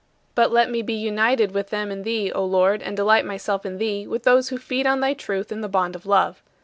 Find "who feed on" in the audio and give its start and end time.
4.49-4.99